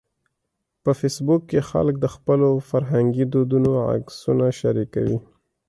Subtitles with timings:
[0.83, 5.17] په فېسبوک کې خلک د خپلو فرهنګي دودونو عکسونه شریکوي